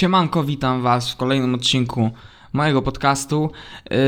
[0.00, 2.10] Siemanko, witam Was w kolejnym odcinku
[2.52, 3.50] mojego podcastu.
[3.90, 3.98] Yy,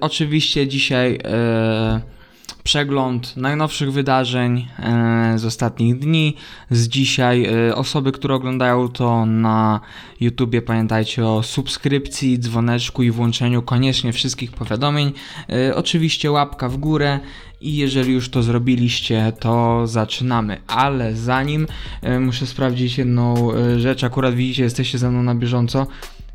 [0.00, 2.00] oczywiście dzisiaj yy,
[2.68, 4.68] przegląd najnowszych wydarzeń
[5.32, 6.36] yy, z ostatnich dni.
[6.70, 9.80] Z dzisiaj yy, osoby, które oglądają to na
[10.20, 15.12] YouTubie, pamiętajcie o subskrypcji, dzwoneczku i włączeniu koniecznie wszystkich powiadomień.
[15.48, 17.20] Yy, oczywiście łapka w górę.
[17.60, 20.60] I jeżeli już to zrobiliście, to zaczynamy.
[20.66, 21.66] Ale zanim
[22.02, 25.86] e, muszę sprawdzić jedną e, rzecz, akurat widzicie, jesteście ze mną na bieżąco.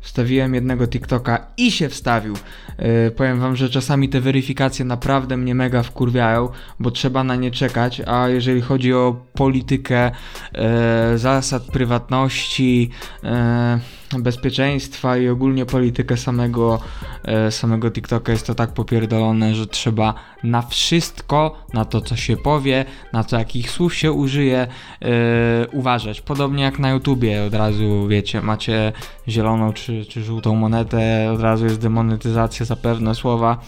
[0.04, 2.34] Wstawiłem jednego TikToka i się wstawił.
[2.76, 6.48] E, powiem wam, że czasami te weryfikacje naprawdę mnie mega wkurwiają,
[6.80, 10.10] bo trzeba na nie czekać, a jeżeli chodzi o politykę
[10.54, 12.90] e, zasad prywatności,
[13.24, 13.80] e,
[14.22, 16.80] bezpieczeństwa i ogólnie politykę samego,
[17.24, 18.32] e, samego TikToka.
[18.32, 23.38] Jest to tak popierdolone, że trzeba na wszystko, na to co się powie, na to
[23.38, 24.66] jakich słów się użyje,
[25.02, 26.20] e, uważać.
[26.20, 27.44] Podobnie jak na YouTubie.
[27.44, 28.92] Od razu wiecie, macie
[29.28, 33.58] zieloną czy, czy żółtą monetę, od razu jest demonetyzacja za pewne słowa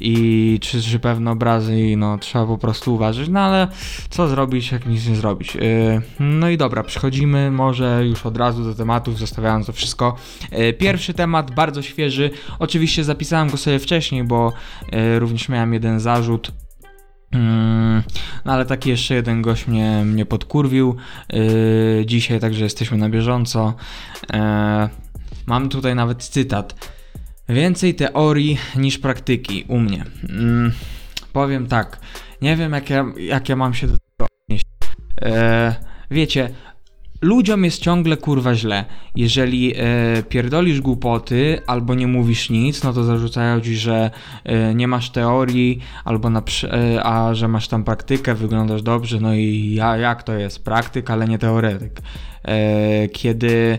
[0.00, 3.68] i czy, czy pewne obrazy i no trzeba po prostu uważać, no ale
[4.10, 5.54] co zrobić, jak nic nie zrobić.
[5.54, 10.16] Yy, no i dobra, przechodzimy może już od razu do tematów, zostawiając to wszystko.
[10.52, 14.52] Yy, pierwszy temat, bardzo świeży, oczywiście zapisałem go sobie wcześniej, bo
[14.92, 16.52] yy, również miałem jeden zarzut,
[18.44, 20.96] no ale taki jeszcze jeden gość mnie, mnie podkurwił
[21.32, 23.74] yy, dzisiaj, także jesteśmy na bieżąco.
[24.32, 24.38] Yy,
[25.46, 26.94] mam tutaj nawet cytat.
[27.48, 30.04] Więcej teorii niż praktyki u mnie.
[30.28, 30.72] Mm,
[31.32, 32.00] powiem tak,
[32.42, 34.64] nie wiem jak ja, jak ja mam się do tego odnieść.
[35.22, 35.74] E,
[36.10, 36.50] wiecie,
[37.20, 38.84] ludziom jest ciągle kurwa źle.
[39.14, 44.10] Jeżeli e, pierdolisz głupoty albo nie mówisz nic, no to zarzucają ci, że
[44.44, 49.34] e, nie masz teorii, albo na, e, a że masz tam praktykę, wyglądasz dobrze, no
[49.34, 50.64] i ja, jak to jest?
[50.64, 52.00] Praktyk, ale nie teoretyk.
[52.44, 53.78] E, kiedy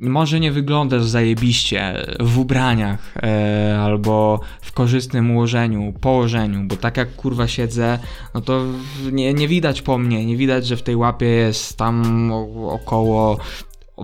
[0.00, 7.16] może nie wyglądasz zajebiście w ubraniach e, albo w korzystnym ułożeniu, położeniu, bo tak jak
[7.16, 7.98] kurwa siedzę,
[8.34, 8.64] no to
[9.12, 12.32] nie, nie widać po mnie, nie widać, że w tej łapie jest tam
[12.68, 13.38] około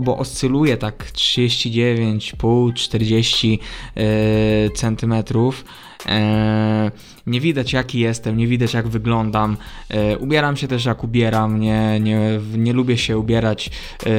[0.00, 3.58] bo oscyluje tak 39,5 40
[3.96, 5.64] e, centymetrów.
[6.08, 6.90] E,
[7.26, 9.56] nie widać jaki jestem, nie widać jak wyglądam.
[9.88, 13.70] E, ubieram się też jak ubieram, nie, nie, nie lubię się ubierać
[14.06, 14.10] e,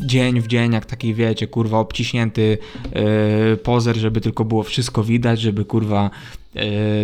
[0.00, 2.58] dzień w dzień, jak taki wiecie, kurwa obciśnięty
[3.62, 6.10] pozer, żeby tylko było wszystko widać, żeby kurwa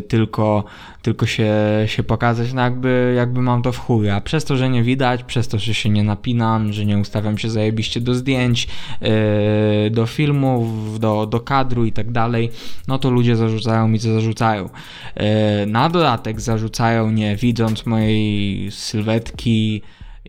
[0.09, 0.65] tylko,
[1.03, 1.55] tylko się,
[1.87, 5.25] się pokazać, no jakby, jakby mam to w chuj, a przez to, że nie widać,
[5.25, 8.69] przez to, że się nie napinam, że nie ustawiam się zajebiście do zdjęć,
[9.01, 12.51] e, do filmów, do, do kadru i tak dalej,
[12.89, 14.69] no to ludzie zarzucają mi, co zarzucają.
[15.15, 19.83] E, na dodatek zarzucają nie widząc mojej sylwetki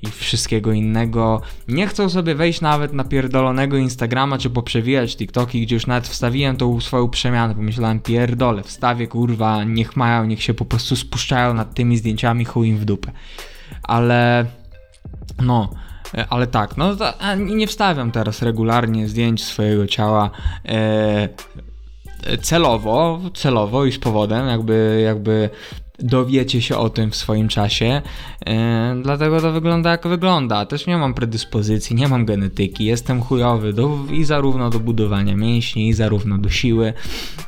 [0.03, 1.41] i wszystkiego innego.
[1.67, 6.57] Nie chcą sobie wejść nawet na pierdolonego Instagrama, czy poprzewijać TikToki, gdzie już nawet wstawiłem
[6.57, 7.55] tą swoją przemianę.
[7.55, 12.67] Pomyślałem, pierdolę, wstawię, kurwa, niech mają, niech się po prostu spuszczają nad tymi zdjęciami, chuj
[12.67, 13.11] im w dupę.
[13.83, 14.45] Ale,
[15.41, 15.69] no,
[16.13, 16.95] e, ale tak, no
[17.35, 20.31] nie wstawiam teraz regularnie zdjęć swojego ciała.
[20.65, 21.29] E,
[22.41, 25.49] celowo, celowo i z powodem, jakby, jakby
[26.01, 28.01] dowiecie się o tym w swoim czasie.
[28.45, 28.53] Yy,
[29.03, 30.65] dlatego to wygląda jak wygląda.
[30.65, 35.87] Też nie mam predyspozycji, nie mam genetyki, jestem chujowy do, i zarówno do budowania mięśni,
[35.87, 36.93] i zarówno do siły.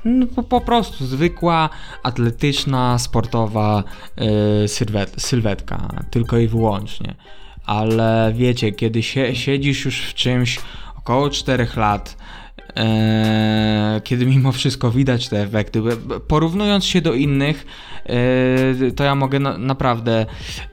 [0.06, 1.70] No, po, po, prostu zwykła,
[2.04, 3.84] atletyczna, sportowa
[4.18, 7.16] yy, sylwet, sylwetka, tylko i wyłącznie.
[7.66, 10.60] Ale wiecie, kiedy się, siedzisz już w czymś
[10.98, 12.18] około 4 lat,
[14.04, 15.82] kiedy mimo wszystko widać te efekty.
[16.28, 17.66] Porównując się do innych,
[18.06, 20.26] eee, to ja mogę na, naprawdę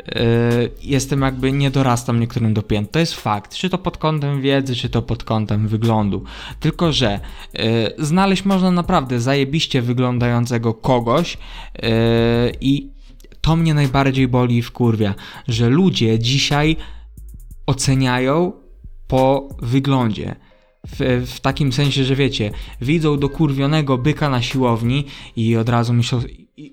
[0.07, 2.91] eee, jestem jakby nie dorastam niektórym do pięt.
[2.91, 6.25] To jest fakt, czy to pod kątem wiedzy, czy to pod kątem wyglądu.
[6.61, 7.21] Tylko, że
[7.99, 11.39] znaleźć można naprawdę zajebiście wyglądającego kogoś
[12.61, 12.91] i
[13.41, 15.15] to mnie najbardziej boli w kurwia,
[15.49, 16.77] że ludzie dzisiaj
[17.67, 18.53] oceniają
[19.07, 20.37] po wyglądzie
[20.93, 22.51] w, w, takim sensie, że wiecie,
[22.81, 25.05] widzą dokurwionego byka na siłowni
[25.37, 26.21] i od razu myślą,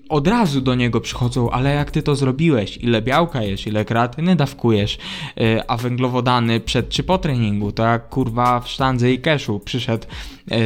[0.08, 2.76] od razu do niego przychodzą, ale jak ty to zrobiłeś?
[2.76, 4.98] Ile białka jesz, ile kreatyny dawkujesz,
[5.36, 10.06] yy, a węglowodany przed czy po treningu, to jak kurwa w sztandze i keszu przyszedł
[10.46, 10.56] yy,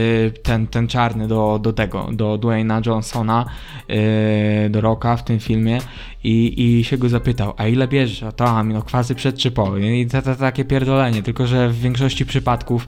[0.42, 3.46] ten, ten czarny do, do tego, do Dwayna Johnsona,
[3.88, 5.78] yy, do Rocka w tym filmie
[6.24, 8.22] i, i się go zapytał, a ile bierzesz?
[8.22, 9.78] A to aminokwasy przed czy po?
[9.78, 12.86] I to, to, takie pierdolenie, tylko że w większości przypadków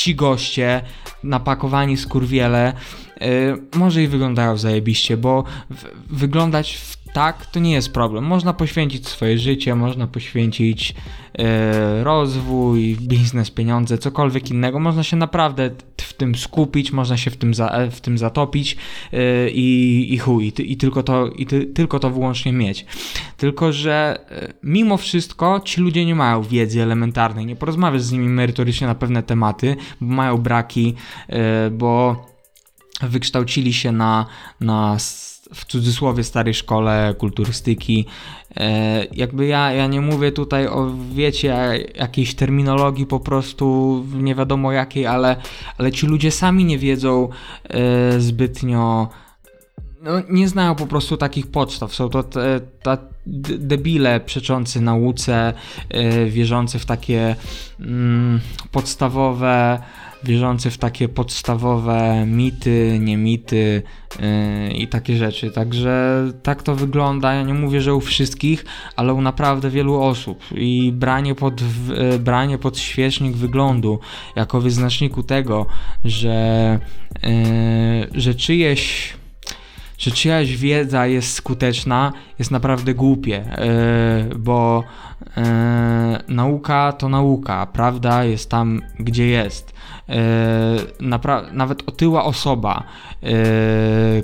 [0.00, 0.82] ci goście,
[1.24, 2.72] napakowani skurwiele,
[3.20, 5.84] yy, może i wyglądają zajebiście, bo w,
[6.16, 8.24] wyglądać w tak, to nie jest problem.
[8.24, 10.94] Można poświęcić swoje życie, można poświęcić
[11.38, 14.80] e, rozwój, biznes, pieniądze, cokolwiek innego.
[14.80, 18.76] Można się naprawdę w tym skupić, można się w tym, za, e, w tym zatopić
[19.12, 22.86] e, i, i chuj, i, i, tylko, to, i ty, tylko to wyłącznie mieć.
[23.36, 24.24] Tylko, że
[24.62, 29.22] mimo wszystko ci ludzie nie mają wiedzy elementarnej, nie porozmawiasz z nimi merytorycznie na pewne
[29.22, 30.94] tematy, bo mają braki,
[31.70, 32.16] bo
[33.02, 34.26] wykształcili się na,
[34.60, 34.96] na
[35.54, 38.06] w cudzysłowie starej szkole kulturystyki.
[38.56, 44.72] E, jakby ja, ja nie mówię tutaj o, wiecie, jakiejś terminologii po prostu nie wiadomo
[44.72, 45.36] jakiej, ale,
[45.78, 47.28] ale ci ludzie sami nie wiedzą
[47.68, 49.08] e, zbytnio
[50.02, 51.94] no, nie znają po prostu takich podstaw.
[51.94, 52.98] Są to te, te
[53.58, 55.52] debile przeczący nauce,
[55.88, 57.36] e, wierzący w takie
[57.80, 58.40] mm,
[58.72, 59.82] podstawowe
[60.24, 63.82] wierzący w takie podstawowe mity, nie mity
[64.20, 65.50] yy, i takie rzeczy.
[65.50, 67.34] Także tak to wygląda.
[67.34, 68.64] Ja nie mówię, że u wszystkich,
[68.96, 70.44] ale u naprawdę wielu osób.
[70.54, 73.98] I branie pod, yy, branie pod świecznik wyglądu
[74.36, 75.66] jako wyznaczniku tego,
[76.04, 76.78] że,
[77.22, 79.12] yy, że czyjeś
[79.98, 83.44] że czyjaś wiedza jest skuteczna, jest naprawdę głupie,
[84.28, 84.84] yy, bo
[85.36, 85.42] yy,
[86.28, 89.74] nauka to nauka, prawda jest tam, gdzie jest.
[90.08, 90.16] Yy,
[91.52, 92.84] nawet otyła osoba,
[93.22, 93.30] yy,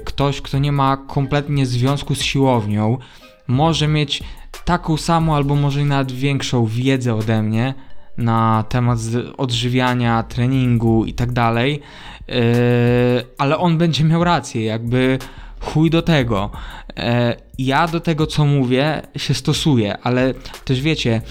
[0.05, 2.99] ktoś, kto nie ma kompletnie związku z siłownią,
[3.47, 4.23] może mieć
[4.65, 7.75] taką samą albo może nawet większą wiedzę ode mnie
[8.19, 8.99] na temat
[9.37, 11.81] odżywiania, treningu i tak dalej,
[12.29, 12.35] yy,
[13.39, 15.19] ale on będzie miał rację, jakby
[15.61, 16.51] chuj do tego.
[16.97, 21.23] E, ja do tego, co mówię, się stosuję, ale też wiecie,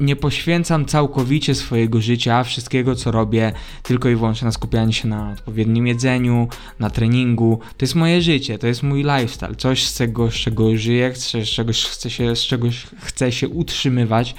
[0.00, 3.52] nie poświęcam całkowicie swojego życia, wszystkiego, co robię,
[3.82, 6.48] tylko i wyłącznie na skupianie się na odpowiednim jedzeniu,
[6.78, 7.60] na treningu.
[7.76, 11.48] To jest moje życie, to jest mój lifestyle, coś z tego, z czego żyję, z
[11.48, 14.34] czegoś chcę się, z czegoś chcę się utrzymywać,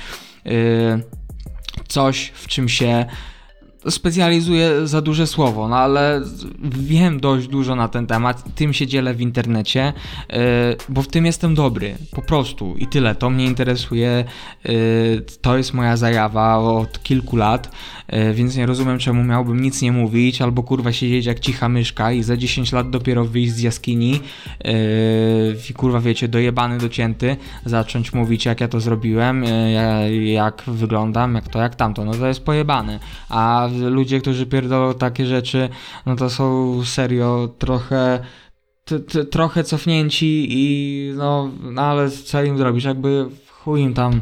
[0.46, 1.00] e,
[1.88, 3.06] coś, w czym się
[3.90, 6.22] specjalizuję za duże słowo, no ale
[6.64, 9.94] wiem dość dużo na ten temat, tym się dzielę w internecie,
[10.30, 10.38] yy,
[10.90, 12.76] bo w tym jestem dobry, po prostu.
[12.78, 14.26] I tyle, to mnie interesuje,
[14.66, 17.72] yy, to jest moja zajawa od kilku lat,
[18.34, 22.24] więc nie rozumiem czemu miałbym nic nie mówić, albo kurwa siedzieć jak cicha myszka i
[22.24, 24.20] za 10 lat dopiero wyjść z jaskini
[25.70, 29.46] i kurwa wiecie, dojebany, docięty, zacząć mówić jak ja to zrobiłem,
[30.26, 33.00] jak wyglądam, jak to, jak tamto, no to jest pojebane,
[33.30, 35.70] a ludzie, którzy pierdolą takie rzeczy,
[36.06, 38.20] no to są serio trochę
[39.32, 44.22] trochę cofnięci i no, no, ale co im zrobisz, jakby chuj im tam.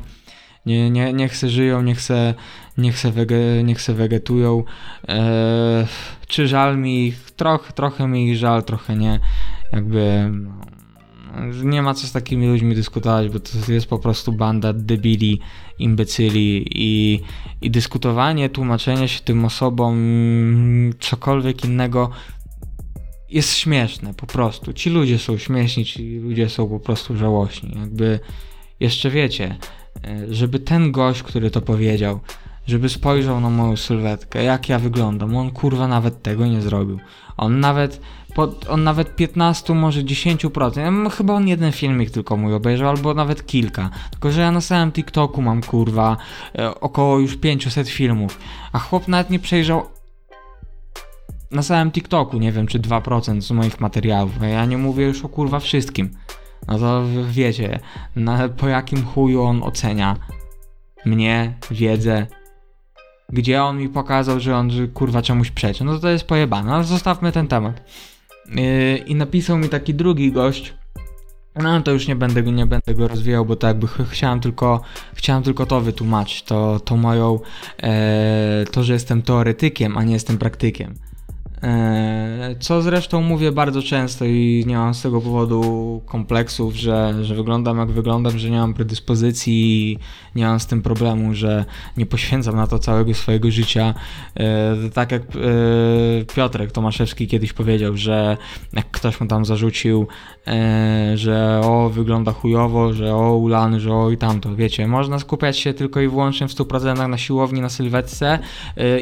[0.66, 2.34] Nie, nie, niech se żyją, niech se,
[2.78, 4.64] niech se, wege, niech se wegetują.
[5.08, 5.86] Eee,
[6.28, 7.32] czy żal mi ich?
[7.32, 9.20] Troch, trochę mi ich żal, trochę nie.
[9.74, 10.66] Jakby no,
[11.64, 15.40] nie ma co z takimi ludźmi dyskutować, bo to jest po prostu banda debili,
[15.80, 17.22] imbecyli i,
[17.62, 19.98] i dyskutowanie, tłumaczenie się tym osobom,
[21.00, 22.10] cokolwiek innego
[23.30, 24.74] jest śmieszne po prostu.
[24.74, 27.72] Ci ludzie są śmieszni, ci ludzie są po prostu żałośni.
[27.80, 28.20] Jakby
[28.80, 29.56] jeszcze wiecie,
[30.04, 32.20] e, żeby ten gość, który to powiedział,
[32.68, 37.00] żeby spojrzał na moją sylwetkę, jak ja wyglądam, on kurwa nawet tego nie zrobił.
[37.38, 38.02] On nawet
[38.36, 41.12] pod, on nawet 15, może 10%.
[41.12, 43.90] Chyba on jeden filmik tylko mój obejrzał, albo nawet kilka.
[44.12, 46.18] Tylko, że ja na samym TikToku mam kurwa
[46.56, 48.40] e, około już 500 filmów,
[48.72, 49.84] a chłop nawet nie przejrzał
[51.52, 54.32] na samym TikToku, nie wiem, czy 2% z moich materiałów.
[54.42, 56.10] Ja nie mówię już o kurwa wszystkim.
[56.68, 57.80] No to wiecie,
[58.16, 60.16] na, po jakim chuju on ocenia
[61.06, 62.28] mnie, wiedzę,
[63.34, 65.84] gdzie on mi pokazał, że on kurwa czemuś przeczy.
[65.84, 67.82] No to, to jest pojebane, ale zostawmy ten temat.
[68.56, 70.74] Yy, I napisał mi taki drugi gość.
[71.56, 74.82] No to już nie będę, nie będę go rozwijał, bo to jakby ch chciałem tylko,
[75.14, 77.40] chciałem tylko to wytłumaczyć, to, to moją,
[77.84, 80.96] e, to, że jestem teoretykiem, a nie jestem praktykiem.
[81.64, 87.36] E, co zresztą mówię bardzo często i nie mam z tego powodu kompleksów, że, że
[87.36, 90.00] wyglądam jak wyglądam, że nie mam predyspozycji
[90.36, 91.66] nie mam z tym problemu, że
[91.98, 93.94] nie poświęcam na to całego swojego życia.
[94.36, 95.26] E, tak jak e,
[96.36, 98.38] Piotrek Tomaszewski kiedyś powiedział, że
[98.74, 100.08] jak ktoś mu tam zarzucił,
[101.16, 105.74] że o wygląda chujowo, że o ulany, że o i tamto, wiecie, można skupiać się
[105.74, 108.40] tylko i wyłącznie w 100% na siłowni, na sylwetce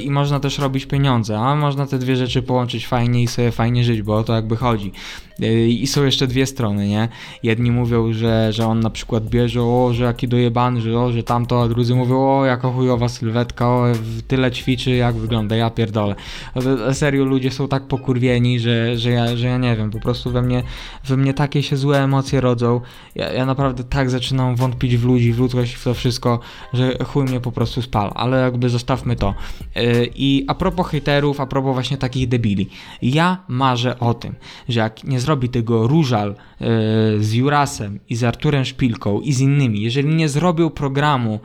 [0.03, 3.83] i można też robić pieniądze, a można te dwie rzeczy połączyć fajnie i sobie fajnie
[3.83, 4.91] żyć, bo o to jakby chodzi.
[5.39, 7.09] Yy, I są jeszcze dwie strony, nie?
[7.43, 11.23] Jedni mówią, że, że on na przykład bierze, o, że jaki dojebany, że o, że
[11.23, 13.85] tamto, a drudzy mówią, o, jaka chujowa sylwetka, o,
[14.27, 16.15] tyle ćwiczy, jak wygląda, ja pierdolę.
[16.93, 20.41] Serio, ludzie są tak pokurwieni, że, że, ja, że ja nie wiem, po prostu we
[20.41, 20.63] mnie,
[21.05, 22.81] we mnie takie się złe emocje rodzą.
[23.15, 26.39] Ja, ja naprawdę tak zaczynam wątpić w ludzi, w ludzkość, w to wszystko,
[26.73, 29.33] że chuj mnie po prostu spal, ale jakby zostawmy to.
[29.75, 32.69] Yy, I a propos hejterów, a propos właśnie takich debili.
[33.01, 34.35] Ja marzę o tym,
[34.69, 36.67] że jak nie zrobi tego Różal yy,
[37.23, 41.39] z Jurasem i z Arturem Szpilką i z innymi, jeżeli nie zrobią programu,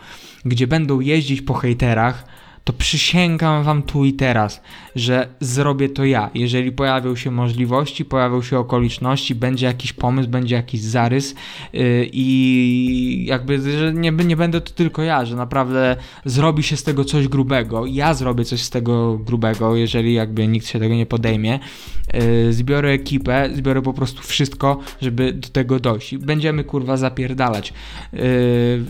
[0.45, 2.25] gdzie będą jeździć po hejterach,
[2.67, 4.61] to przysięgam wam tu i teraz,
[4.97, 6.31] że zrobię to ja.
[6.35, 11.35] Jeżeli pojawią się możliwości, pojawią się okoliczności, będzie jakiś pomysł, będzie jakiś zarys
[11.73, 16.83] yy, i jakby, że nie, nie będę to tylko ja, że naprawdę zrobi się z
[16.83, 17.87] tego coś grubego.
[17.87, 21.59] Ja zrobię coś z tego grubego, jeżeli jakby nikt się tego nie podejmie.
[22.17, 26.17] Yy, zbiorę ekipę, zbiorę po prostu wszystko, żeby do tego dojść.
[26.17, 27.73] Będziemy kurwa zapierdalać.
[28.13, 28.21] Yy,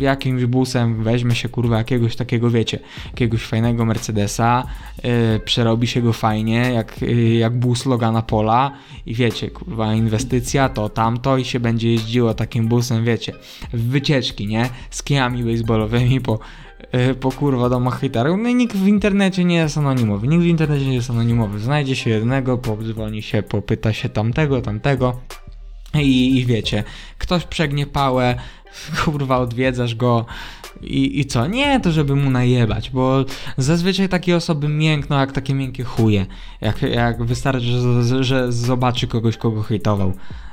[0.01, 4.67] jakimś busem weźmie się kurwa jakiegoś takiego, wiecie, jakiegoś fajnego Mercedesa,
[5.05, 5.11] yy,
[5.45, 6.97] przerobi się go fajnie, jak,
[7.39, 8.73] jak bus Logana Pola
[9.07, 13.33] i wiecie, kurwa, inwestycja, to tamto i się będzie jeździło takim busem, wiecie,
[13.73, 14.69] w wycieczki, nie?
[14.91, 16.39] Z kijami baseballowymi po,
[17.21, 18.39] po kurwa domach hejterów.
[18.43, 21.59] No i nikt w internecie nie jest anonimowy, nikt w internecie nie jest anonimowy.
[21.59, 25.21] Znajdzie się jednego, podzwoni się, popyta się tamtego, tamtego.
[25.95, 26.85] I, I wiecie,
[27.19, 28.35] ktoś przegnie pałę,
[29.05, 30.27] kurwa, odwiedzasz go
[30.83, 31.47] i, i co?
[31.47, 33.25] Nie to, żeby mu najebać, bo
[33.57, 36.27] zazwyczaj takie osoby miękną jak takie miękkie chuje.
[36.61, 37.67] Jak, jak wystarczy,
[38.03, 40.13] że, że zobaczy kogoś, kogo hejtował.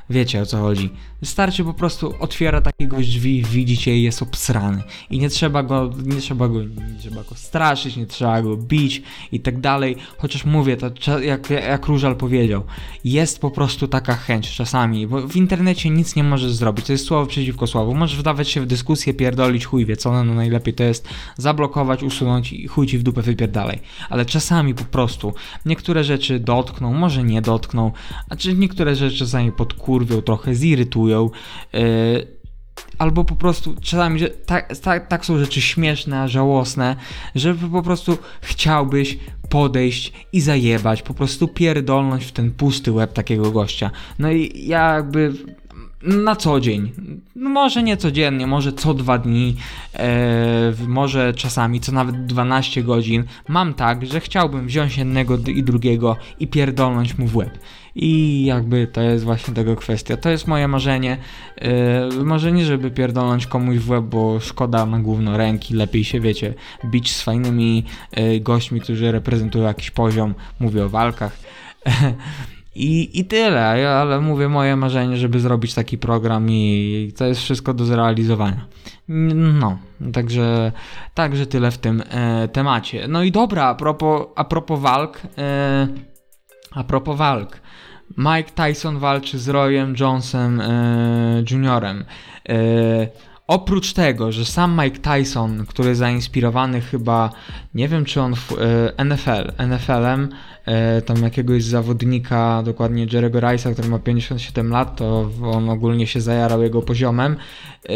[0.10, 0.90] Wiecie o co chodzi.
[1.22, 4.84] Wystarczy po prostu otwiera takiego drzwi, widzicie i jest obsrany.
[5.10, 9.02] I nie trzeba go, nie trzeba go, nie trzeba go straszyć, nie trzeba go bić
[9.32, 9.96] i tak dalej.
[10.18, 12.64] Chociaż mówię, to jak, jak Różal powiedział,
[13.04, 16.86] jest po prostu taka chęć czasami, bo w internecie nic nie możesz zrobić.
[16.86, 17.96] To jest słowo przeciwko słowu.
[17.96, 21.08] Możesz wdawać się w dyskusję, pierdolić chuj wie co, no, no najlepiej to jest
[21.38, 23.80] zablokować, usunąć i chuj ci w dupę wypierdalej.
[24.10, 25.34] Ale czasami po prostu
[25.66, 27.92] niektóre rzeczy dotkną, może nie dotkną,
[28.30, 29.52] a czy niektóre rzeczy czasami
[29.94, 31.30] podkurwią, trochę zirytują.
[31.74, 32.28] Yy,
[32.98, 36.96] albo po prostu czasami, że tak, tak, tak są rzeczy śmieszne, żałosne,
[37.36, 39.18] że po prostu chciałbyś
[39.50, 43.92] podejść i zajebać, po prostu pierdolnąć w ten pusty łeb takiego gościa.
[44.20, 45.34] No i ja jakby
[46.04, 46.92] na co dzień.
[47.36, 49.56] No może nie codziennie, może co dwa dni,
[49.94, 53.24] e, może czasami co nawet 12 godzin.
[53.48, 57.60] Mam tak, że chciałbym wziąć jednego i drugiego i pierdolnąć mu w łeb.
[57.96, 60.18] I jakby to jest właśnie tego kwestia.
[60.18, 61.18] To jest moje marzenie.
[61.58, 65.74] E, może nie, żeby pierdolnąć komuś w łeb, bo szkoda na główno ręki.
[65.74, 66.54] Lepiej się, wiecie,
[66.86, 70.34] bić z fajnymi e, gośćmi, którzy reprezentują jakiś poziom.
[70.60, 71.38] Mówię o walkach.
[72.76, 77.74] I, I tyle, ale mówię moje marzenie, żeby zrobić taki program i to jest wszystko
[77.74, 78.68] do zrealizowania.
[79.60, 79.78] No,
[80.14, 80.72] także,
[81.14, 83.08] także tyle w tym e, temacie.
[83.08, 85.88] No i dobra, a propos, a propos walk, e,
[86.72, 87.62] a propos walk.
[88.18, 92.06] Mike Tyson walczy z Royem Jonesem e, Juniorem.
[92.50, 92.54] E,
[93.48, 97.30] Oprócz tego, że sam Mike Tyson, który zainspirowany chyba,
[97.74, 98.52] nie wiem czy on w
[98.98, 100.30] e, NFL, NFL-em,
[100.66, 106.22] e, tam jakiegoś zawodnika, dokładnie Jerego Rice'a, który ma 57 lat, to on ogólnie się
[106.22, 107.36] zajarał jego poziomem.
[107.90, 107.96] E,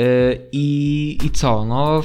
[0.52, 1.66] I, i co?
[1.66, 2.04] No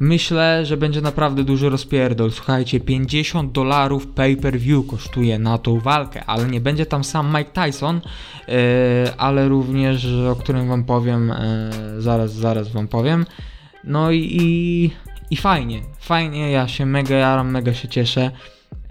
[0.00, 2.30] Myślę, że będzie naprawdę duży rozpierdol.
[2.32, 8.00] Słuchajcie, 50 dolarów pay-per-view kosztuje na tą walkę, ale nie będzie tam sam Mike Tyson,
[8.48, 8.54] yy,
[9.18, 11.32] ale również, o którym wam powiem,
[11.94, 13.26] yy, zaraz, zaraz wam powiem.
[13.84, 14.90] No i, i,
[15.30, 18.30] i, fajnie, fajnie, ja się mega jaram, mega się cieszę.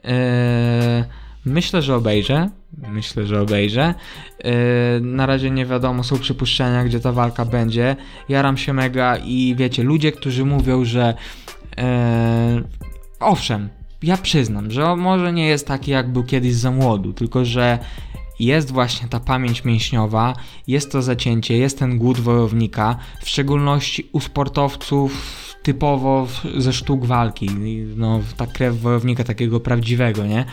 [0.03, 0.11] Yy,
[1.45, 2.49] myślę, że obejrzę.
[2.89, 3.93] Myślę, że obejrzę.
[4.43, 4.51] Yy,
[5.01, 7.95] na razie nie wiadomo, są przypuszczenia, gdzie ta walka będzie.
[8.29, 11.13] Jaram się mega i wiecie, ludzie, którzy mówią, że
[11.77, 11.83] yy,
[13.19, 13.69] owszem,
[14.03, 17.79] ja przyznam, że może nie jest taki, jak był kiedyś za młodu, tylko że
[18.39, 20.33] jest właśnie ta pamięć mięśniowa,
[20.67, 27.49] jest to zacięcie, jest ten głód wojownika, w szczególności u sportowców typowo ze sztuk walki,
[27.95, 30.45] no ta krew wojownika takiego prawdziwego, nie?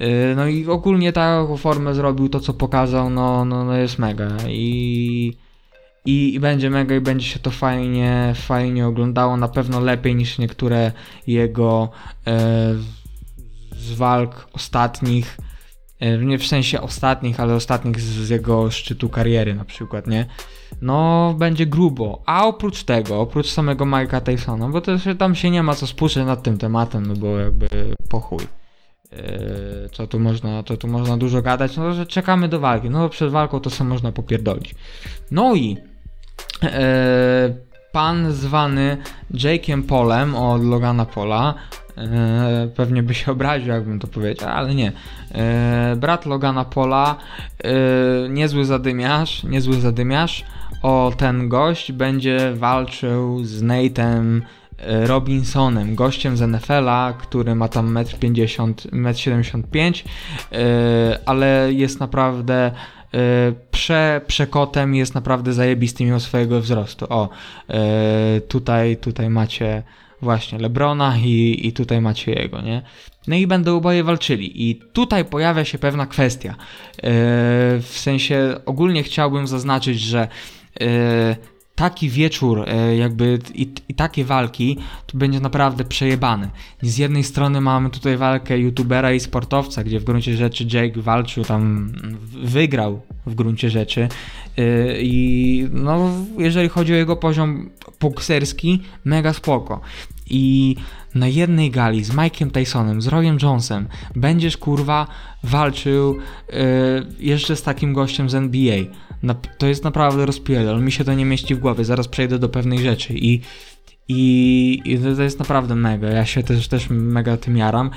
[0.00, 4.28] Y, no i ogólnie taką formę zrobił, to co pokazał, no, no, no jest mega
[4.48, 5.32] i,
[6.04, 10.38] i, i będzie mega i będzie się to fajnie, fajnie oglądało, na pewno lepiej niż
[10.38, 10.92] niektóre
[11.26, 11.90] jego
[12.26, 12.74] e,
[13.76, 15.38] z walk ostatnich,
[16.00, 20.26] e, nie w sensie ostatnich, ale ostatnich z, z jego szczytu kariery na przykład, nie?
[20.82, 22.22] No, będzie grubo.
[22.26, 26.26] A oprócz tego, oprócz samego Mike'a Tysona, bo też tam się nie ma co spuszczać
[26.26, 27.68] nad tym tematem, no bo jakby
[28.08, 28.65] po chuj Yy,
[29.92, 33.30] co tu można, to tu można dużo gadać, no że czekamy do walki, no przed
[33.30, 34.74] walką to sobie można popierdolić.
[35.30, 35.76] No i
[36.62, 36.70] yy,
[37.92, 38.96] pan zwany
[39.34, 41.54] Jake'em Polem od Logana Pola,
[41.96, 42.04] yy,
[42.76, 44.92] pewnie by się obraził jakbym to powiedział, ale nie.
[45.90, 47.16] Yy, brat Logana Pola,
[47.64, 47.70] yy,
[48.28, 50.44] niezły zadymiarz, niezły zadymiarz,
[50.82, 57.94] o ten gość będzie walczył z Nate'em E, Robinsonem, gościem z NFL-a, który ma tam
[57.94, 60.04] 1,50 m, 1,75
[60.50, 60.62] m,
[61.26, 62.72] ale jest naprawdę e,
[63.70, 67.06] prze, przekotem, jest naprawdę zajebisty mimo swojego wzrostu.
[67.08, 67.28] O,
[67.68, 69.82] e, tutaj, tutaj macie
[70.22, 72.82] właśnie Lebrona i, i tutaj macie jego, nie?
[73.26, 74.70] No i będą oboje walczyli.
[74.70, 76.54] I tutaj pojawia się pewna kwestia.
[77.80, 80.28] W sensie ogólnie chciałbym zaznaczyć, że
[81.76, 86.50] taki wieczór, e, jakby i, i, takie walki, to będzie naprawdę przejebany.
[86.82, 91.44] Z jednej strony mamy tutaj walkę youtubera i sportowca, gdzie w gruncie rzeczy Jake walczył
[91.44, 91.92] tam,
[92.42, 94.08] wygrał w gruncie rzeczy
[94.58, 99.80] e, i no, jeżeli chodzi o jego poziom bokserski, mega spoko.
[100.30, 100.76] I
[101.14, 105.06] na jednej gali z Mike'em Tysonem, z Royem Jonesem będziesz kurwa
[105.42, 106.56] walczył yy,
[107.18, 108.76] jeszcze z takim gościem z NBA
[109.58, 112.78] to jest naprawdę rozpierdol, mi się to nie mieści w głowie, zaraz przejdę do pewnej
[112.78, 113.40] rzeczy i,
[114.08, 117.90] i, i to jest naprawdę mega, ja się też, też mega tym jaram.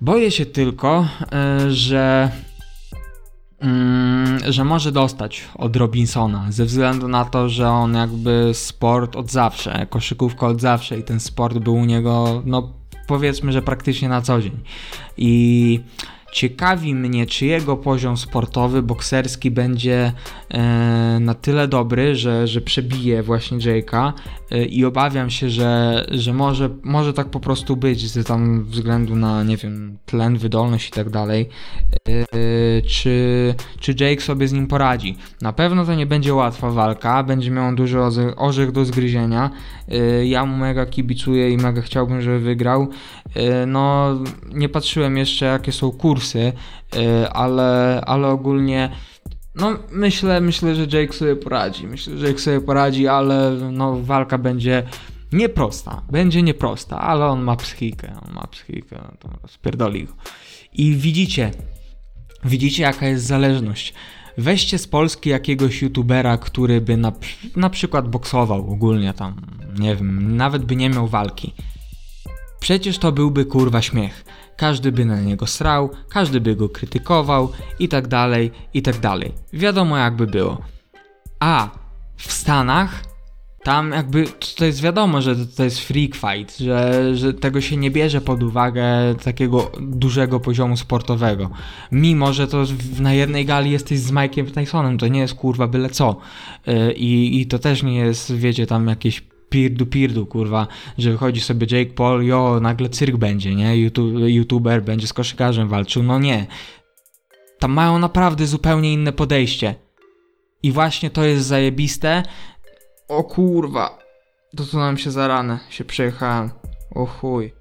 [0.00, 2.30] Boję się tylko, e, że
[3.60, 9.30] mm, że może dostać od Robinsona, ze względu na to, że on jakby sport od
[9.30, 12.72] zawsze, koszykówka od zawsze i ten sport był u niego, no
[13.06, 14.60] powiedzmy, że praktycznie na co dzień.
[15.16, 15.80] I
[16.32, 20.12] Ciekawi mnie, czy jego poziom sportowy, bokserski będzie
[20.50, 24.12] e, na tyle dobry, że, że przebije właśnie Jake'a
[24.50, 29.16] e, i obawiam się, że, że może, może tak po prostu być, z tam względu
[29.16, 31.48] na, nie wiem, tlen, wydolność i tak dalej,
[32.08, 35.16] e, czy, czy Jake sobie z nim poradzi.
[35.42, 37.98] Na pewno to nie będzie łatwa walka, będzie miał duży
[38.36, 39.50] orzech do zgryzienia.
[40.24, 42.88] Ja mu mega kibicuję i mega chciałbym, żeby wygrał.
[43.66, 44.16] No,
[44.52, 46.17] nie patrzyłem jeszcze, jakie są kursy,
[46.96, 48.90] e, ale, ale ogólnie.
[49.54, 51.86] No, myślę, myślę, że Jake sobie poradzi.
[51.86, 54.82] Myślę, że Jake sobie poradzi, ale no, walka będzie
[55.32, 56.02] nieprosta.
[56.10, 58.20] Będzie nieprosta, ale on ma psychikę.
[58.28, 60.12] On ma psychikę, no to spierdoli go.
[60.72, 61.50] I widzicie,
[62.44, 63.94] widzicie jaka jest zależność.
[64.38, 67.12] Weźcie z Polski jakiegoś youtubera, który by na,
[67.56, 69.40] na przykład boksował ogólnie tam,
[69.78, 71.54] nie wiem, nawet by nie miał walki.
[72.60, 74.24] Przecież to byłby kurwa śmiech.
[74.58, 79.32] Każdy by na niego srał, każdy by go krytykował i tak dalej, i tak dalej.
[79.52, 80.58] Wiadomo jakby było.
[81.40, 81.70] A
[82.16, 83.04] w Stanach
[83.62, 84.24] tam jakby
[84.56, 88.42] to jest wiadomo, że to jest freak fight, że, że tego się nie bierze pod
[88.42, 88.84] uwagę
[89.24, 91.50] takiego dużego poziomu sportowego.
[91.92, 92.64] Mimo, że to
[93.00, 96.16] na jednej gali jesteś z Mike'iem Tysonem, to nie jest kurwa byle co.
[96.68, 100.66] Y, I, i to też nie jest, wiecie, tam jakieś pirdu pirdu, kurwa,
[100.98, 103.76] że wychodzi sobie Jake Paul, jo, nagle cyrk będzie, nie?
[103.76, 106.46] YouTube, YouTuber będzie z koszykarzem walczył, no nie.
[107.58, 109.74] Tam mają naprawdę zupełnie inne podejście.
[110.62, 112.22] I właśnie to jest zajebiste.
[113.08, 113.98] O kurwa,
[114.52, 116.50] dosunąłem się za ranę, się przejechałem.
[116.94, 117.52] O chuj.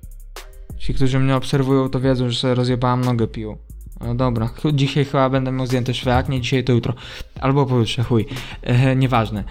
[0.77, 3.57] Ci, którzy mnie obserwują, to wiedzą, że sobie rozjebałem nogę pił.
[4.01, 6.93] No dobra, dzisiaj chyba będę miał zdjęte szwy, nie dzisiaj to jutro.
[7.41, 8.25] Albo pojutrze, chuj.
[8.61, 9.43] E, nieważne.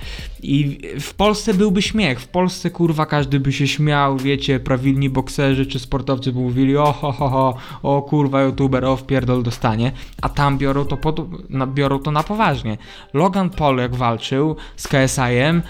[0.42, 2.20] I w Polsce byłby śmiech.
[2.20, 6.92] W Polsce kurwa każdy by się śmiał, wiecie, prawilni bokserzy czy sportowcy by mówili o
[6.92, 9.92] ho ho ho, o kurwa youtuber, o wpierdol dostanie.
[10.22, 12.78] A tam biorą to, pod, na, biorą to na poważnie.
[13.14, 15.62] Logan Paul jak walczył z KSI-em,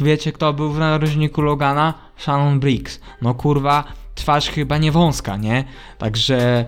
[0.00, 1.94] wiecie kto był w narożniku Logana?
[2.16, 3.00] Shannon Briggs.
[3.22, 3.84] No kurwa,
[4.14, 5.64] twarz chyba nie wąska, nie?
[5.98, 6.64] Także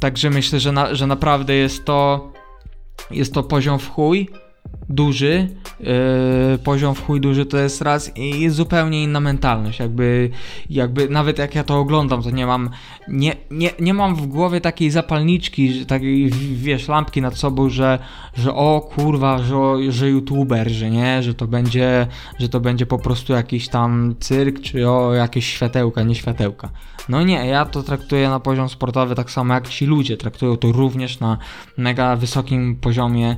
[0.00, 2.32] Także myślę, że, na, że naprawdę jest to,
[3.10, 4.30] jest to poziom w chuj
[4.88, 5.48] duży,
[5.80, 10.30] yy, poziom w chuj duży to jest raz i jest zupełnie inna mentalność, jakby,
[10.70, 12.70] jakby nawet jak ja to oglądam, to nie mam,
[13.08, 17.98] nie, nie, nie mam w głowie takiej zapalniczki, takiej, wiesz, lampki nad sobą, że,
[18.34, 22.06] że o kurwa, że, że youtuber, że nie, że to będzie,
[22.38, 26.70] że to będzie po prostu jakiś tam cyrk, czy o jakieś światełka, nie światełka.
[27.08, 30.72] No nie, ja to traktuję na poziom sportowy tak samo jak ci ludzie, traktują to
[30.72, 31.38] również na
[31.76, 33.36] mega wysokim poziomie,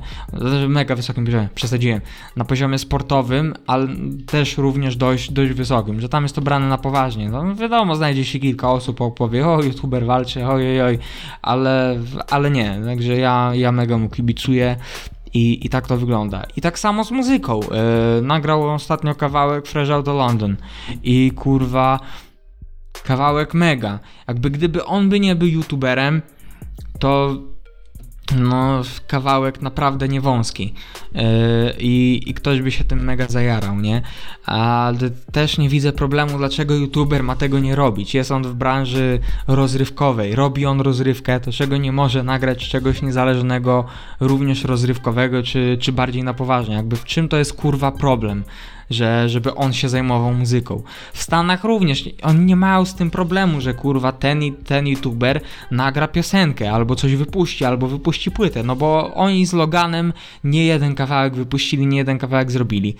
[0.67, 2.01] mega wysokim poziomie, przesadziłem,
[2.35, 3.87] na poziomie sportowym, ale
[4.25, 7.29] też również dość, dość wysokim, że tam jest to brane na poważnie.
[7.29, 10.99] No wiadomo, znajdzie się kilka osób, opowie, o youtuber walczy, oj, oj,
[11.41, 11.99] ale,
[12.29, 14.75] ale nie, także ja, ja mega mu kibicuję.
[15.33, 16.43] I, I tak to wygląda.
[16.57, 17.59] I tak samo z muzyką.
[17.59, 20.55] Yy, nagrał ostatnio kawałek Fresh Out of London.
[21.03, 21.99] I kurwa,
[23.03, 23.99] Kawałek mega.
[24.27, 26.21] Jakby gdyby on by nie był youtuberem,
[26.99, 27.37] to
[28.37, 30.73] no, kawałek naprawdę niewąski
[31.13, 31.21] yy,
[31.79, 34.01] i, i ktoś by się tym mega zajarał, nie?
[34.45, 38.13] Ale też nie widzę problemu, dlaczego youtuber ma tego nie robić.
[38.13, 43.85] Jest on w branży rozrywkowej, robi on rozrywkę, to czego nie może nagrać czegoś niezależnego,
[44.19, 46.75] również rozrywkowego, czy, czy bardziej na poważnie.
[46.75, 48.43] Jakby w czym to jest kurwa problem?
[48.89, 50.83] Że, żeby on się zajmował muzyką.
[51.13, 56.07] W Stanach również oni nie mają z tym problemu, że kurwa ten, ten youtuber nagra
[56.07, 61.35] piosenkę, albo coś wypuści, albo wypuści płytę, no bo oni z Loganem nie jeden kawałek
[61.35, 62.95] wypuścili, nie jeden kawałek zrobili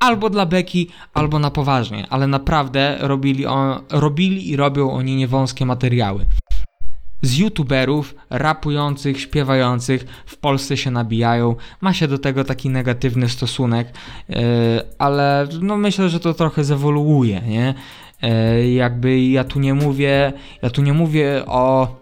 [0.00, 5.66] albo dla beki, albo na poważnie, ale naprawdę robili, on, robili i robią oni niewąskie
[5.66, 6.26] materiały
[7.22, 11.56] z youtuberów rapujących, śpiewających w Polsce się nabijają.
[11.80, 13.88] Ma się do tego taki negatywny stosunek,
[14.28, 14.36] yy,
[14.98, 17.74] ale no myślę, że to trochę zewoluuje, nie?
[18.22, 21.96] Yy, jakby ja tu nie mówię, ja tu nie mówię o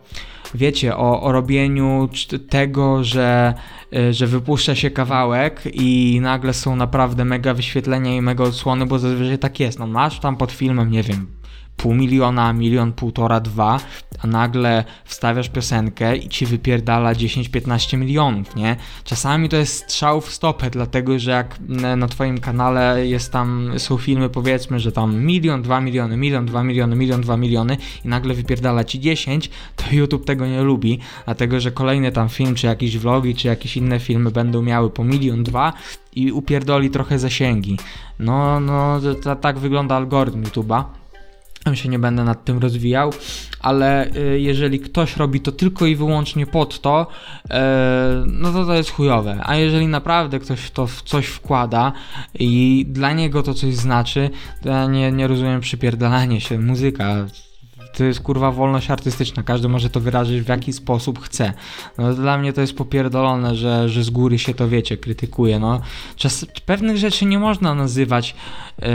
[0.55, 2.09] wiecie, o, o robieniu
[2.48, 3.55] tego, że,
[3.92, 8.98] yy, że wypuszcza się kawałek i nagle są naprawdę mega wyświetlenia i mega odsłony, bo
[8.98, 9.79] zazwyczaj tak jest.
[9.79, 11.27] No masz tam pod filmem, nie wiem,
[11.76, 13.80] pół miliona, milion, półtora, dwa,
[14.18, 18.76] a nagle wstawiasz piosenkę i ci wypierdala 10-15 milionów, nie?
[19.04, 21.58] Czasami to jest strzał w stopę, dlatego że jak
[21.96, 26.64] na twoim kanale jest tam, są filmy powiedzmy, że tam milion, dwa miliony, milion, dwa
[26.64, 31.60] miliony, milion, dwa miliony i nagle wypierdala ci 10, to YouTube tego nie lubi, dlatego
[31.60, 35.42] że kolejny tam film, czy jakieś vlogi, czy jakieś inne filmy będą miały po milion,
[35.42, 35.72] dwa
[36.16, 37.78] i upierdoli trochę zasięgi.
[38.18, 39.00] No, no,
[39.40, 40.84] tak wygląda algorytm YouTube'a
[41.72, 43.12] się nie będę nad tym rozwijał,
[43.61, 47.07] ale y, jeżeli ktoś robi to tylko i wyłącznie pod to,
[47.50, 49.40] e, no to to jest chujowe.
[49.42, 51.92] A jeżeli naprawdę ktoś to w coś wkłada
[52.35, 54.31] i dla niego to coś znaczy,
[54.62, 56.59] to ja nie, nie rozumiem przypierdalanie się.
[56.59, 57.27] Muzyka
[57.96, 61.53] to jest kurwa wolność artystyczna, każdy może to wyrazić w jaki sposób chce.
[61.98, 65.59] No, dla mnie to jest popierdolone, że, że z góry się to wiecie, krytykuje.
[65.59, 65.81] No,
[66.16, 68.35] czas, pewnych rzeczy nie można nazywać.
[68.79, 68.88] Yy,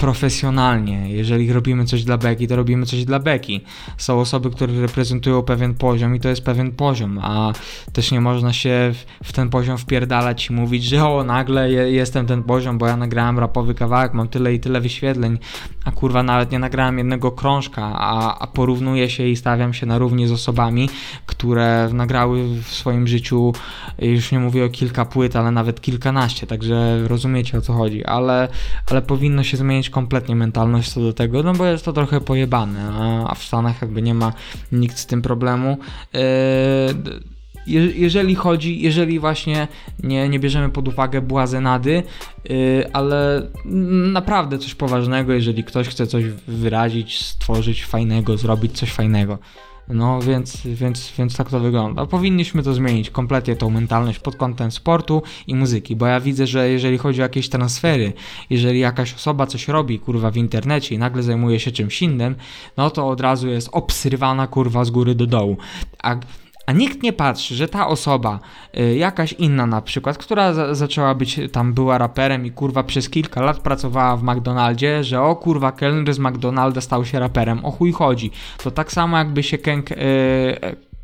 [0.00, 1.10] profesjonalnie.
[1.10, 3.60] Jeżeli robimy coś dla beki, to robimy coś dla beki.
[3.96, 7.52] Są osoby, które reprezentują pewien poziom i to jest pewien poziom, a
[7.92, 8.92] też nie można się
[9.24, 13.38] w ten poziom wpierdalać i mówić, że o, nagle jestem ten poziom, bo ja nagrałem
[13.38, 15.38] rapowy kawałek, mam tyle i tyle wyświetleń,
[15.84, 19.98] a kurwa nawet nie nagrałem jednego krążka, a, a porównuję się i stawiam się na
[19.98, 20.88] równi z osobami,
[21.26, 23.52] które nagrały w swoim życiu,
[23.98, 28.48] już nie mówię o kilka płyt, ale nawet kilkanaście, także rozumiecie o co chodzi, ale,
[28.90, 32.92] ale powinno się zmienić kompletnie mentalność co do tego, no bo jest to trochę pojebane,
[33.28, 34.32] a, w Stanach jakby nie ma
[34.72, 35.78] nikt z tym problemu.
[36.14, 36.20] Yy,
[37.94, 39.68] jeżeli chodzi, jeżeli właśnie
[40.02, 42.02] nie, nie bierzemy pod uwagę błazenady,
[42.44, 43.42] yy, ale
[44.12, 49.38] naprawdę coś poważnego, jeżeli ktoś chce coś wyrazić, stworzyć fajnego, zrobić coś fajnego.
[49.92, 52.06] No więc, więc, więc tak to wygląda.
[52.06, 56.68] Powinniśmy to zmienić kompletnie tą mentalność pod kątem sportu i muzyki, bo ja widzę, że
[56.68, 58.12] jeżeli chodzi o jakieś transfery,
[58.50, 62.34] jeżeli jakaś osoba coś robi, kurwa, w internecie i nagle zajmuje się czymś innym,
[62.76, 65.56] no to od razu jest obsrywana, kurwa, z góry do dołu.
[66.02, 66.16] A
[66.70, 68.38] a nikt nie patrzy, że ta osoba,
[68.78, 73.10] y, jakaś inna na przykład, która za zaczęła być tam, była raperem i kurwa przez
[73.10, 77.70] kilka lat pracowała w McDonaldzie, że o kurwa, kelner z McDonalda stał się raperem, o
[77.70, 78.30] chuj chodzi.
[78.62, 79.90] To tak samo jakby się Kęk...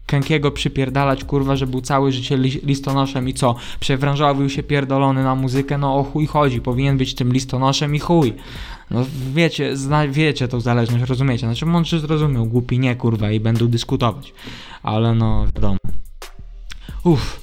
[0.06, 3.54] Kękiego przypierdalać, kurwa, że był całe życie li listonoszem i co?
[3.80, 8.34] Przewrążawił się pierdolony na muzykę, no o chuj chodzi, powinien być tym listonoszem i chuj.
[8.90, 11.46] No wiecie, zna, wiecie tą zależność, rozumiecie?
[11.46, 14.34] Znaczy mądrzy zrozumiał, głupi nie, kurwa, i będą dyskutować.
[14.82, 15.78] Ale no, wiadomo.
[17.04, 17.40] Uff.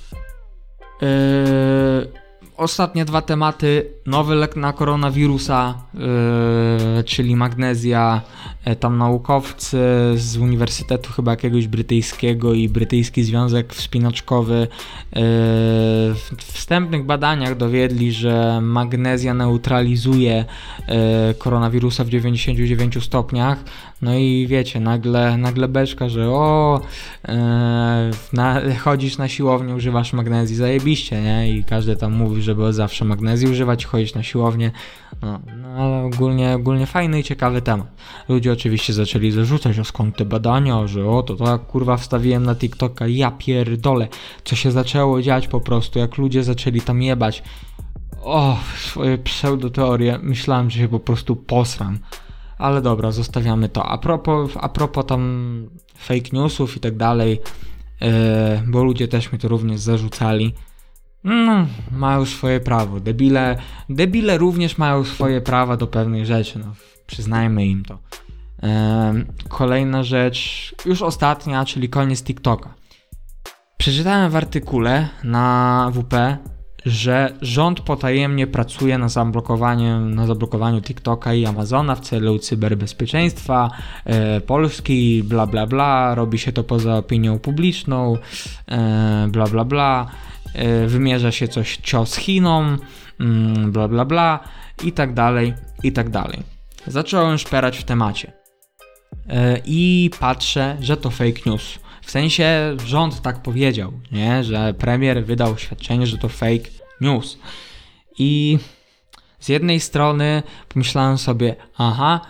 [1.02, 2.22] Yy
[2.57, 3.85] ostatnie dwa tematy.
[4.05, 8.21] Nowy lek na koronawirusa, yy, czyli magnezja.
[8.65, 9.77] Yy, tam naukowcy
[10.15, 14.67] z Uniwersytetu chyba jakiegoś brytyjskiego i Brytyjski Związek Wspinaczkowy yy,
[15.13, 20.45] w wstępnych badaniach dowiedli, że magnezja neutralizuje
[20.87, 20.95] yy,
[21.37, 23.63] koronawirusa w 99 stopniach.
[24.01, 26.82] No i wiecie, nagle, nagle beczka, że o,
[27.27, 27.34] yy,
[28.34, 31.58] na, chodzisz na siłownię, używasz magnezji, zajebiście, nie?
[31.58, 34.71] I każdy tam mówi, żeby zawsze magnezji używać, chodzić na siłownię.
[35.21, 37.88] No, no ale ogólnie, ogólnie fajny i ciekawy temat.
[38.29, 42.56] Ludzie oczywiście zaczęli zarzucać, o skąd te badania, że o, to tak kurwa wstawiłem na
[42.56, 44.08] TikToka, ja pierdolę,
[44.43, 47.43] co się zaczęło dziać po prostu, jak ludzie zaczęli tam jebać.
[48.21, 51.99] O, swoje pseudoteorie, myślałem, że się po prostu posram.
[52.63, 53.86] Ale dobra, zostawiamy to.
[53.86, 57.41] A propos, a propos tam fake newsów i tak dalej,
[58.02, 58.08] yy,
[58.67, 60.54] bo ludzie też mi to również zarzucali.
[61.23, 62.99] No, mają swoje prawo.
[62.99, 63.58] Debile,
[63.89, 66.73] debile również mają swoje prawa do pewnych rzeczy, no,
[67.08, 67.97] przyznajmy im to.
[68.63, 69.13] E,
[69.49, 72.73] kolejna rzecz, już ostatnia, czyli koniec TikToka.
[73.78, 76.38] Przeczytałem w artykule na WP,
[76.86, 83.72] że rząd potajemnie pracuje na zablokowaniu, na zablokowaniu TikToka i Amazona w celu cyberbezpieczeństwa
[84.06, 88.17] e, Polski, bla bla bla, robi się to poza opinią publiczną,
[88.67, 90.08] e, bla bla bla,
[90.54, 92.78] e, wymierza się coś cios Chinom,
[93.19, 94.39] mm, bla bla bla
[94.84, 96.39] i tak dalej, i tak dalej.
[96.88, 98.32] Zacząłem szperać w temacie
[99.30, 101.83] e, i patrzę, że to fake news.
[102.03, 104.43] W sensie rząd tak powiedział, nie?
[104.43, 106.69] że premier wydał oświadczenie, że to fake
[107.01, 107.37] news.
[108.19, 108.57] I
[109.39, 112.21] z jednej strony pomyślałem sobie, aha,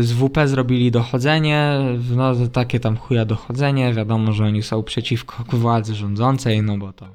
[0.00, 1.78] z WP zrobili dochodzenie,
[2.16, 7.08] no takie tam chuja dochodzenie, wiadomo, że oni są przeciwko władzy rządzącej, no bo to,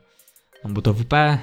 [0.64, 1.14] no bo to WP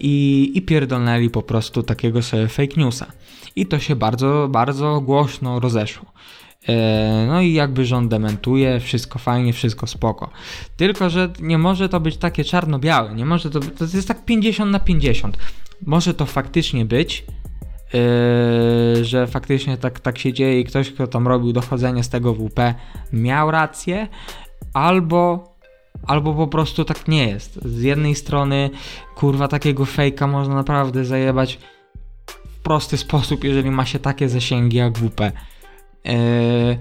[0.00, 3.06] i, i pierdolnęli po prostu takiego sobie fake newsa.
[3.56, 6.12] I to się bardzo, bardzo głośno rozeszło.
[6.68, 10.30] E, no i jakby rząd dementuje, wszystko fajnie, wszystko spoko.
[10.76, 14.70] Tylko, że nie może to być takie czarno-białe, nie może to, to jest tak 50
[14.70, 15.38] na 50.
[15.86, 17.24] Może to faktycznie być,
[17.94, 22.34] yy, że faktycznie tak, tak się dzieje i ktoś, kto tam robił dochodzenie z tego
[22.34, 22.74] WP
[23.12, 24.08] miał rację,
[24.74, 25.54] albo
[26.06, 27.60] albo po prostu tak nie jest.
[27.64, 28.70] Z jednej strony,
[29.16, 31.58] kurwa, takiego fejka można naprawdę zajebać
[32.26, 35.32] w prosty sposób, jeżeli ma się takie zasięgi jak WP.
[36.04, 36.78] Yy,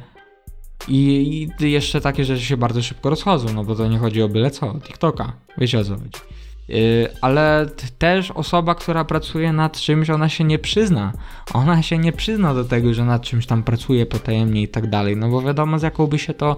[0.87, 4.29] I, I jeszcze takie rzeczy się bardzo szybko rozchodzą, no bo to nie chodzi o
[4.29, 6.19] byle co, TikToka, wiecie o co chodzi.
[6.67, 7.65] Yy, ale
[7.97, 11.13] też osoba, która pracuje nad czymś, ona się nie przyzna.
[11.53, 15.17] Ona się nie przyzna do tego, że nad czymś tam pracuje potajemnie i tak dalej,
[15.17, 16.57] no bo wiadomo z jaką by się to,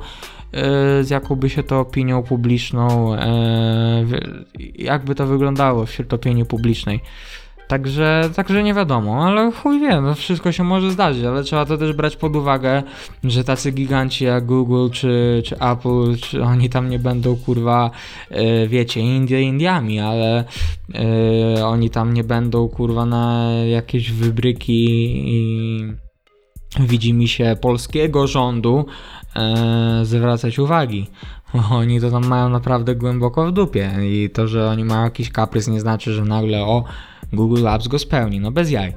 [0.54, 3.16] yy, z jaką by się to opinią publiczną,
[4.76, 7.02] jakby to wyglądało wśród opinii publicznej.
[7.68, 11.78] Także, także nie wiadomo, ale chuj wie, no wszystko się może zdarzyć, ale trzeba to
[11.78, 12.84] też brać pod uwagę,
[13.24, 17.92] że tacy giganci jak Google czy, czy Apple, czy oni tam nie będą kurwa,
[18.32, 20.44] yy, wiecie, Indie Indiami, ale
[21.56, 24.86] yy, oni tam nie będą kurwa na jakieś wybryki
[25.28, 25.80] i
[26.80, 28.86] widzi mi się polskiego rządu
[29.36, 31.08] yy, zwracać uwagi.
[31.72, 35.68] Oni to tam mają naprawdę głęboko w dupie i to, że oni mają jakiś kaprys
[35.68, 36.84] nie znaczy, że nagle o
[37.34, 38.94] Google Labs go spełni, no bez jaj.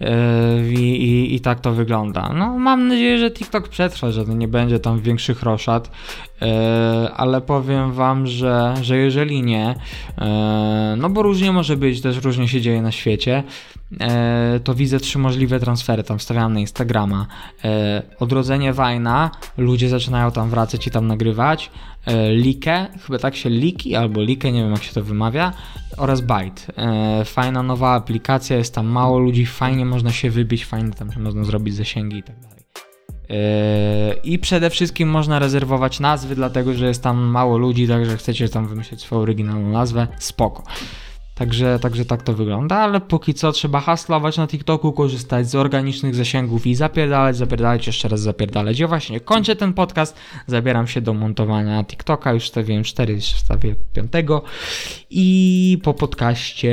[0.00, 2.32] Yy, i, i, tak to wygląda.
[2.32, 5.90] No mam nadzieję, że TikTok przetrwa, że nie będzie tam większych roszad,
[6.40, 6.48] yy,
[7.16, 9.74] ale powiem wam, że, że jeżeli nie,
[10.18, 10.24] yy,
[10.96, 13.42] no bo różnie może być, też różnie się dzieje na świecie,
[14.64, 17.26] to widzę trzy możliwe transfery, tam wstawiam na Instagrama.
[18.18, 21.70] Odrodzenie Wajna, ludzie zaczynają tam wracać i tam nagrywać.
[22.30, 25.52] Likę, chyba tak się Liki albo Likę, nie wiem jak się to wymawia,
[25.96, 26.72] oraz Byte.
[27.24, 31.74] Fajna nowa aplikacja, jest tam mało ludzi, fajnie można się wybić, fajnie tam można zrobić
[31.74, 32.58] zasięgi i tak dalej.
[34.24, 38.68] I przede wszystkim można rezerwować nazwy, dlatego że jest tam mało ludzi, także chcecie tam
[38.68, 40.62] wymyślić swoją oryginalną nazwę, spoko.
[41.38, 46.14] Także, także tak to wygląda, ale póki co trzeba haslować na TikToku, korzystać z organicznych
[46.14, 48.78] zasięgów i zapierdalać, zapierdalać, jeszcze raz zapierdalać.
[48.78, 53.74] Ja właśnie kończę ten podcast, zabieram się do montowania TikToka, już stawiłem 4, jeszcze wstawię
[53.92, 54.12] 5
[55.10, 56.68] i po podcaście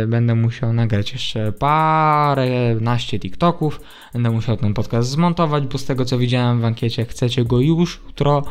[0.00, 3.80] yy, będę musiał nagrać jeszcze parę naście TikToków,
[4.12, 8.00] będę musiał ten podcast zmontować, bo z tego co widziałem w ankiecie chcecie go już
[8.06, 8.42] jutro,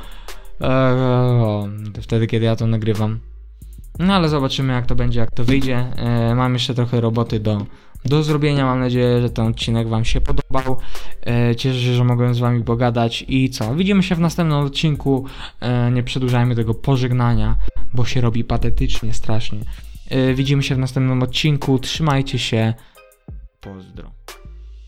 [0.59, 3.19] yy, wtedy kiedy ja to nagrywam
[3.99, 5.77] no ale zobaczymy jak to będzie, jak to wyjdzie.
[5.77, 7.65] E, mam jeszcze trochę roboty do,
[8.05, 8.65] do zrobienia.
[8.65, 10.77] Mam nadzieję, że ten odcinek Wam się podobał.
[11.25, 13.25] E, cieszę się, że mogłem z Wami pogadać.
[13.27, 13.75] I co?
[13.75, 15.25] Widzimy się w następnym odcinku.
[15.59, 17.55] E, nie przedłużajmy tego pożegnania,
[17.93, 19.59] bo się robi patetycznie, strasznie.
[20.09, 21.79] E, widzimy się w następnym odcinku.
[21.79, 22.73] Trzymajcie się.
[23.61, 24.11] Pozdro.